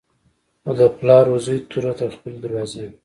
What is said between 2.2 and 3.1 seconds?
دروازې وه.